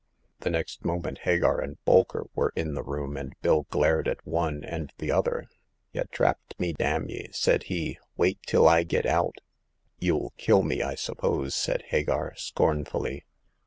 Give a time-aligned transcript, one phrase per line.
[0.39, 4.63] The next moment Hagar and Bolker were in the room, and Bill glared at one
[4.63, 5.47] and the other.
[5.93, 9.35] Y' trapped me, d n y'!" said he;wait till I git out!''
[10.03, 13.25] Youll kill me, I suppose?" said Hagar, scornfully.